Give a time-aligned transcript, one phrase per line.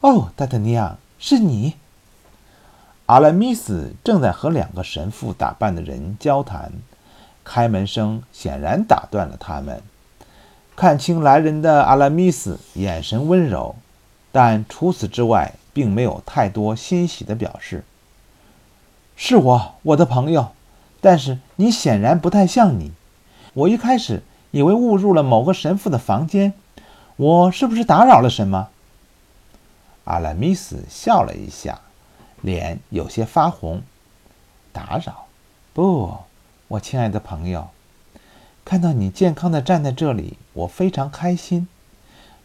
[0.00, 1.74] 哦，达达尼亚，是你！
[3.06, 6.70] 阿拉米斯正在和两个神父打扮的人交谈，
[7.42, 9.82] 开门声显然打断了他们。
[10.76, 13.76] 看清来人的阿拉米斯眼神温柔，
[14.30, 17.82] 但除此之外并没有太多欣喜的表示。
[19.16, 20.48] 是我，我的朋友，
[21.00, 22.92] 但是你显然不太像你。
[23.54, 26.52] 我一开始以为误入了某个神父的房间，
[27.16, 28.68] 我是不是打扰了什么？
[30.06, 31.82] 阿拉米斯笑了一下。
[32.42, 33.82] 脸有些发红，
[34.70, 35.26] 打扰？
[35.72, 36.18] 不，
[36.68, 37.70] 我亲爱的朋友，
[38.64, 41.66] 看到你健康的站在这里，我非常开心。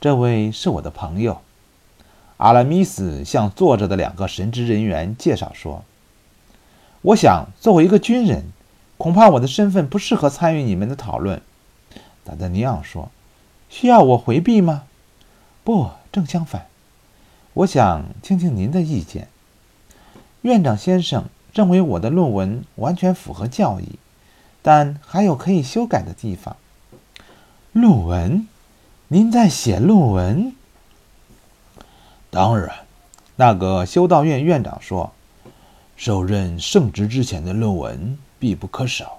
[0.00, 1.42] 这位是我的朋友。
[2.38, 5.84] 阿拉米斯向坐着的两个神职人员介绍说
[7.02, 8.44] ：“我想，作为一个军人，
[8.96, 11.42] 恐怕我的身份不适合参与你们的讨论。”
[12.24, 13.10] 达德尼昂说
[13.68, 14.84] ：“需要我回避吗
[15.62, 16.69] ？”“不，正相反。
[17.54, 19.28] 我想听听您的意见。”
[20.42, 23.98] 院长先生认为我的论文完全符合教义，
[24.62, 26.56] 但还有可以修改的地方。
[27.72, 28.46] 论文？
[29.08, 30.52] 您在写论文？
[32.30, 32.70] 当然，
[33.36, 35.12] 那个修道院院长说，
[35.96, 39.18] 受任圣职之前的论文必不可少。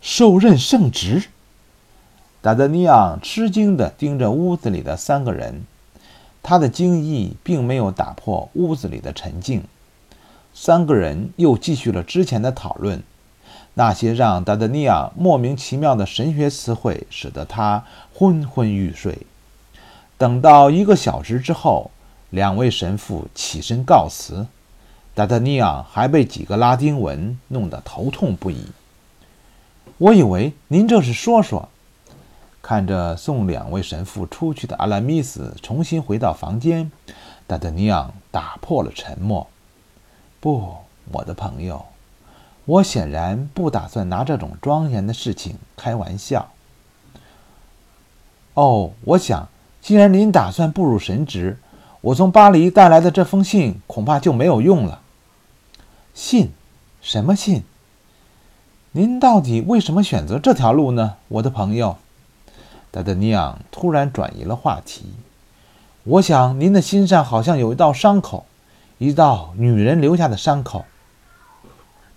[0.00, 1.24] 受任圣职？
[2.40, 5.64] 达德尼昂吃惊地盯着屋子里的三个人，
[6.42, 9.64] 他的惊异并没有打破屋子里的沉静。
[10.54, 13.02] 三个人又继续了之前的讨论，
[13.74, 19.18] 那些让达德尼亚莫名其妙的神学词汇使得他昏昏欲睡。
[20.16, 21.90] 等到一个小时之后，
[22.30, 24.46] 两位神父起身告辞，
[25.14, 28.64] 达德尼亚还被几个拉丁文弄得头痛不已。
[29.98, 31.68] 我以为您这是说说。
[32.68, 36.92] 看着送两位神父出去的阿拉米斯重新回到房间，
[37.46, 39.46] 达德尼昂打破了沉默。
[40.38, 40.74] 不，
[41.10, 41.86] 我的朋友，
[42.66, 46.50] 我显然不打算拿这种庄严的事情开玩笑。
[48.52, 49.48] 哦，我想，
[49.80, 51.56] 既然您打算步入神职，
[52.02, 55.00] 我从巴黎带来的这封信恐怕就没有用了。
[56.12, 56.50] 信？
[57.00, 57.62] 什么信？
[58.92, 61.96] 您到底为什么选择这条路呢，我的朋友？
[62.98, 65.04] 达德尼昂突然转移了话题。
[66.02, 68.44] 我想，您的心上好像有一道伤口。
[68.98, 70.84] 一道女人留下的伤口。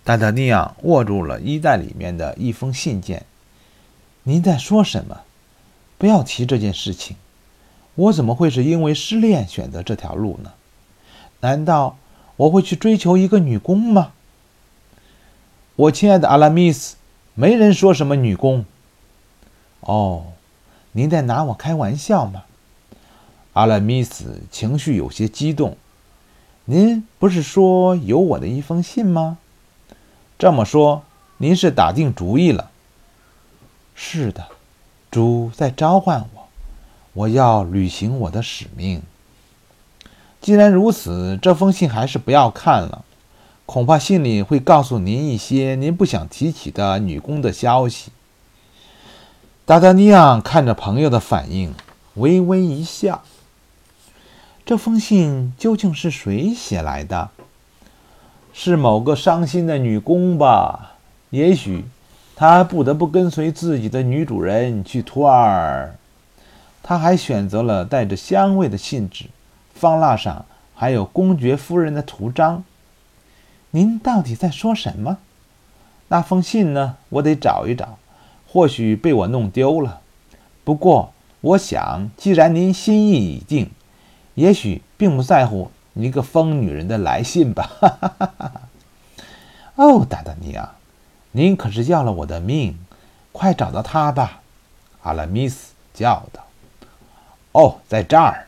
[0.04, 3.28] 达达尼昂握住了衣袋里面的一封信件。
[4.24, 5.22] 您在说什么？
[6.00, 7.16] 不要提这件事情。
[7.94, 10.54] 我怎么会是因为失恋选择这条路呢？
[11.42, 11.96] 难道
[12.38, 14.14] 我会去追求一个女工吗？
[15.76, 16.96] 我亲爱的阿拉米斯，
[17.36, 18.66] 没人说什么女工。
[19.82, 20.26] 哦，
[20.94, 22.44] 您在拿我开玩笑吗？
[23.54, 25.78] 阿拉米斯情绪有些激动。
[26.66, 29.38] 您不是说有我的一封信吗？
[30.38, 31.04] 这么说，
[31.38, 32.72] 您是打定主意了？
[33.96, 34.48] 是的，
[35.10, 36.48] 主在召唤我，
[37.14, 39.02] 我要履行我的使命。
[40.42, 43.06] 既然如此，这封信还是不要看了，
[43.66, 48.12] 恐怕信里会告诉您一些您不想提起的女工的消息。
[49.72, 51.74] 达达尼昂看着朋友的反应，
[52.16, 53.22] 微微一笑。
[54.66, 57.30] 这封信究竟是谁写来的？
[58.52, 60.98] 是某个伤心的女工吧？
[61.30, 61.86] 也许
[62.36, 65.96] 她不得不跟随自己的女主人去图尔。
[66.84, 69.28] 他还选择了带着香味的信纸，
[69.74, 70.46] 方蜡上
[70.76, 72.66] 还有公爵夫人的图章。
[73.70, 75.20] 您到底在说什么？
[76.10, 76.98] 那封信呢？
[77.08, 77.98] 我得找一找，
[78.52, 80.02] 或许被我弄丢了。
[80.66, 83.72] 不过，我想，既然您心意已定。
[84.36, 87.70] 也许并不在乎一个疯女人的来信吧。
[89.76, 90.72] 哦，达达尼亚，
[91.32, 92.78] 您可是要了我的命！
[93.32, 94.42] 快找到他吧，
[95.04, 96.46] 阿拉米斯叫道。
[97.54, 98.48] 哦，在这儿。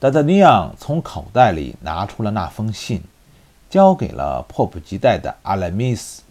[0.00, 3.02] 达达尼亚从口袋里拿出了那封信，
[3.68, 6.22] 交给了迫不及待的阿拉米斯。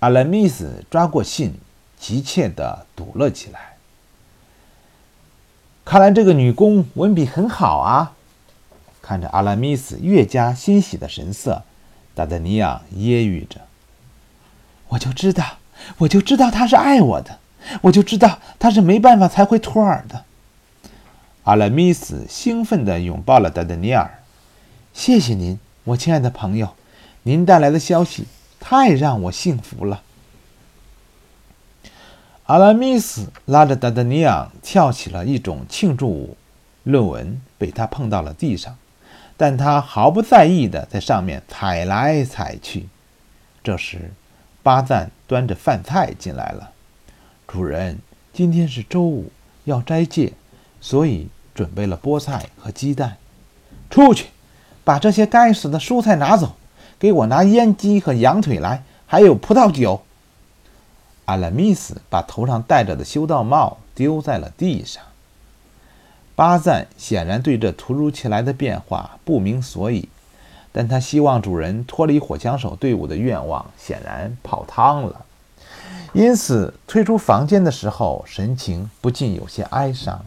[0.00, 1.54] 阿拉米斯抓过信，
[1.98, 3.76] 急切地读了起来。
[5.84, 8.12] 看来这个女工文笔很好啊！
[9.02, 11.62] 看着阿拉米斯越加欣喜的神色，
[12.14, 13.62] 达德尼昂揶揄着
[14.88, 15.58] ：“我就知道，
[15.96, 17.38] 我就知道他是爱我的，
[17.82, 20.24] 我就知道他是没办法才会托尔的。”
[21.44, 24.22] 阿拉米斯兴奋地拥抱了达德尼尔
[24.92, 26.74] ：“谢谢您，我亲爱的朋友，
[27.22, 28.26] 您带来的消息
[28.60, 30.02] 太让我幸福了。”
[32.46, 36.36] 阿拉米斯拉着达达尼昂跳起了一种庆祝舞。
[36.84, 38.78] 论文被他碰到了地上，
[39.36, 42.88] 但他毫不在意的在上面踩来踩去。
[43.62, 44.10] 这时，
[44.62, 46.70] 巴赞端着饭菜进来了。
[47.46, 47.98] 主人，
[48.32, 49.30] 今天是周五，
[49.64, 50.32] 要斋戒，
[50.80, 53.18] 所以准备了菠菜和鸡蛋。
[53.90, 54.28] 出去，
[54.82, 56.56] 把这些该死的蔬菜拿走，
[56.98, 60.02] 给我拿烟鸡和羊腿来，还有葡萄酒。
[61.26, 65.02] 阿拉米斯把头上戴着的修道帽丢在了地上。
[66.34, 70.08] 巴赞显然对这突如其来的变化不明所以，
[70.72, 75.24] 但他希望主人脱离火枪手队伍的愿望显然泡汤了，
[76.12, 80.24] 因此退出房间的时候神情不禁有些哀伤。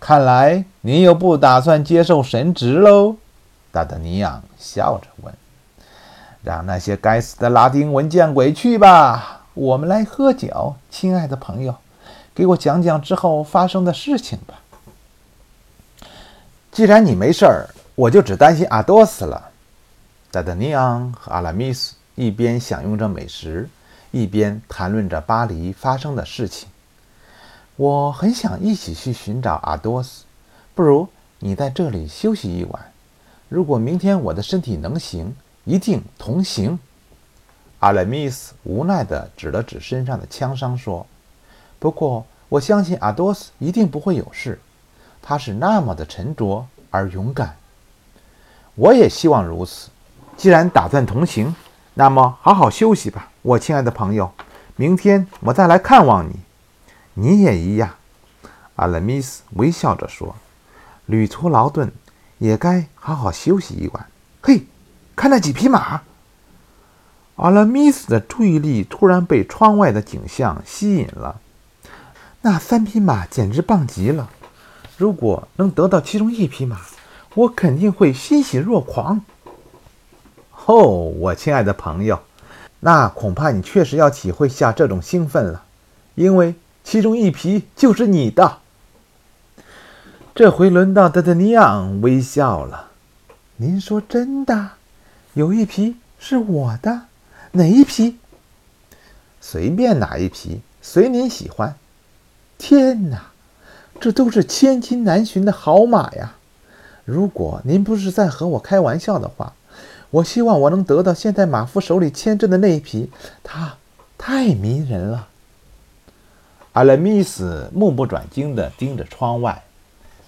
[0.00, 3.16] 看来你又不打算接受神职喽？
[3.70, 5.32] 达达尼昂笑着问。
[6.42, 9.42] “让那些该死的拉丁文见鬼去吧！
[9.54, 11.76] 我们来喝酒，亲爱的朋友，
[12.34, 14.60] 给我讲讲之后发生的事情吧。”
[16.72, 19.50] 既然你没事儿，我就只担心阿多斯了。
[20.30, 23.68] 达达尼昂和阿拉米斯一边享用着美食，
[24.10, 26.68] 一边谈论着巴黎发生的事情。
[27.76, 30.24] 我很想一起去寻找阿多斯，
[30.74, 31.06] 不如
[31.38, 32.92] 你在这里休息一晚。
[33.50, 36.78] 如果明天我的身体能行，一定同行。
[37.80, 41.06] 阿莱米斯无奈地指了指身上的枪伤，说
[41.80, 44.60] ：“不过我相信阿多斯一定不会有事，
[45.20, 47.56] 他是那么的沉着而勇敢。
[48.74, 49.90] 我也希望如此。
[50.36, 51.54] 既然打算同行，
[51.94, 54.32] 那么好好休息吧，我亲爱的朋友。
[54.76, 56.36] 明天我再来看望你。”
[57.14, 57.96] 你也一样，
[58.76, 60.34] 阿拉米斯微笑着说
[61.04, 61.92] ：“旅途劳顿，
[62.38, 64.06] 也该好好休息一晚。”
[64.40, 64.64] 嘿，
[65.14, 66.02] 看那几匹马！
[67.36, 71.40] 阿拉米斯的注意力突然被窗外的景象吸引了。
[72.42, 74.30] 那三匹马简直棒极了！
[74.96, 76.80] 如果能得到其中一匹马，
[77.34, 79.24] 我肯定会欣喜若狂。
[80.66, 82.20] 哦，我亲爱的朋友，
[82.80, 85.64] 那恐怕你确实要体会下这种兴奋了，
[86.14, 86.54] 因为。
[86.84, 88.58] 其中一匹就是你的。
[90.34, 92.88] 这回轮到德德尼昂微笑了。
[93.58, 94.70] 您说真的？
[95.34, 97.02] 有一匹是我的？
[97.52, 98.18] 哪一匹？
[99.40, 101.74] 随便哪一匹，随您喜欢。
[102.58, 103.30] 天哪，
[103.98, 106.34] 这都是千金难寻的好马呀！
[107.06, 109.54] 如果您不是在和我开玩笑的话，
[110.10, 113.10] 我希望我能得到现在马夫手里牵着的那一匹。
[113.42, 113.76] 它
[114.18, 115.28] 太迷人了。
[116.74, 119.64] 阿拉米斯目不转睛地盯着窗外，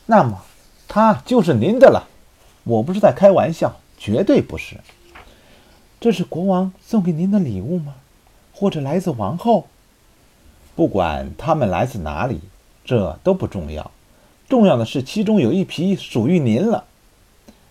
[0.07, 0.43] 那么，
[0.89, 2.09] 它就是您的了。
[2.65, 4.77] 我不是在开玩笑，绝对不是。
[5.99, 7.95] 这是国王送给您的礼物吗？
[8.53, 9.67] 或者来自王后？
[10.77, 12.41] 不管他们来自哪里，
[12.85, 13.91] 这都不重要。
[14.47, 16.85] 重要的是，其中有一匹属于您了。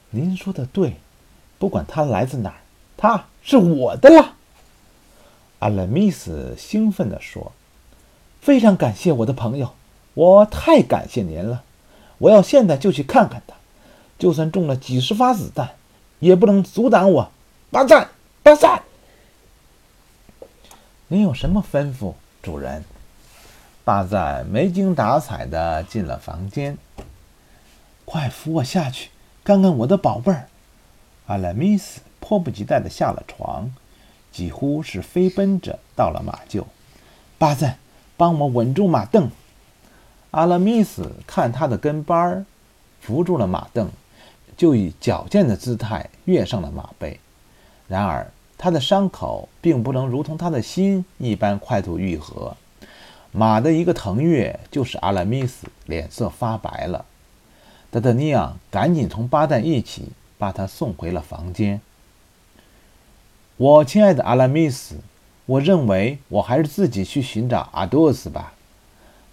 [0.09, 0.95] 您说的对，
[1.59, 2.62] 不管它来自哪儿，
[2.97, 4.33] 它是我的了。
[5.59, 7.51] 阿拉米斯兴奋地说。
[8.41, 9.71] 非常感谢我的朋友，
[10.15, 11.63] 我太感谢您了。
[12.18, 13.53] 我要现在就去看看他，
[14.18, 15.75] 就算中了几十发子弹，
[16.24, 17.31] 也不能阻挡我。
[17.70, 18.10] 巴赞，
[18.42, 18.81] 巴赞，
[21.08, 22.84] 您有什么吩咐，主人？
[23.84, 26.78] 巴赞没精打采地进了房间。
[28.06, 29.10] 快扶我下去，
[29.44, 30.47] 看看我的宝贝儿。
[31.28, 33.71] 阿拉米斯迫不及待地下了床，
[34.31, 36.64] 几乎是飞奔着到了马厩。
[37.38, 37.78] 巴赞。
[38.16, 39.31] 帮我稳住马凳。
[40.31, 42.45] 阿拉米斯看他的跟班儿
[43.02, 43.90] 扶住了马凳，
[44.57, 47.19] 就以矫健的姿态跃上了马背。
[47.88, 52.56] 然而，他的伤口并不能如同他的心一般快速愈合。
[53.31, 57.06] 马的一个腾跃，就使阿拉米斯脸色发白了。
[57.92, 61.81] 德德尼昂赶紧同巴旦一起把他送回了房间。
[63.57, 64.98] 我亲爱的阿拉米斯。
[65.45, 68.54] 我认为我还是自己去寻找阿多斯吧。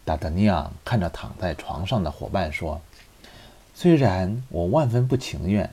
[0.05, 2.81] 达达尼昂看着躺在床上的伙伴说
[3.83, 5.71] ：“虽然我万分不情愿，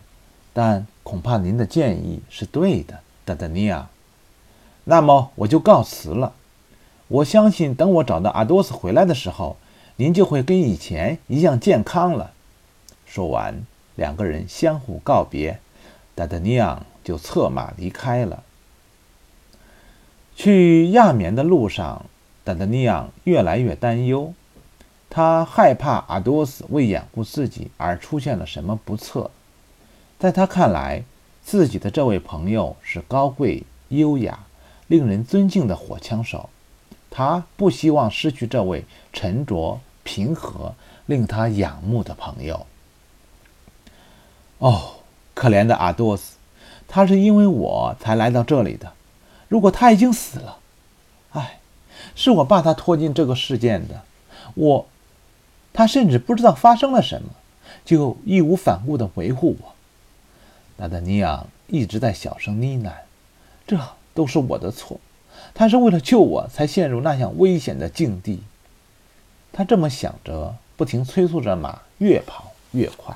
[0.54, 3.90] 但恐怕您的建议是对的，达达尼昂。
[4.86, 6.32] 那么我就告辞了。
[7.10, 9.58] 我相信等我找到阿多斯回来的时候，
[9.98, 12.32] 您就会跟以前一样健康了。”
[13.06, 13.66] 说完，
[13.98, 15.60] 两个人相互告别，
[16.16, 18.42] 达达尼昂就策马离开了。
[20.38, 22.06] 去亚眠的路上，
[22.46, 24.34] 达达尼昂越来越担忧。
[25.18, 29.32] 他害怕阿多斯为掩护自己而出现了什么不测。
[30.20, 31.06] 在他看来，
[31.44, 34.38] 自己的这位朋友是高贵、优雅、
[34.86, 36.52] 令人尊敬的火枪手。
[37.10, 40.76] 他不希望失去这位沉着、平和、
[41.08, 42.68] 令他仰慕的朋友。
[44.60, 44.98] 哦，
[45.34, 46.36] 可怜的阿多斯，
[46.88, 48.94] 他是因为我才来到这里的。
[49.48, 50.60] 如果他已经死了，
[51.32, 51.58] 唉，
[52.14, 54.04] 是我把他拖进这个事件的。
[54.54, 54.86] 我，
[55.78, 57.30] 他甚至不知道发生了什么，
[57.86, 59.76] 就义无反顾地维护我。
[60.78, 62.92] 纳达尼昂一直在小声呢喃
[63.68, 63.80] ：“这
[64.16, 65.00] 都是我的错，
[65.54, 68.42] 他是为了救我才陷入那样危险的境地。”
[69.54, 73.16] 他这么想着，不停催促着马越跑越快。